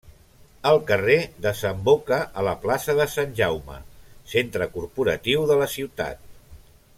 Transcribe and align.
El 0.67 0.77
carrer 0.91 1.17
desemboca 1.45 2.19
a 2.41 2.45
la 2.47 2.55
plaça 2.63 2.95
de 3.01 3.07
Sant 3.17 3.37
Jaume, 3.41 3.77
centre 4.33 4.69
corporatiu 4.79 5.47
de 5.53 5.59
la 5.61 5.69
ciutat. 5.77 6.27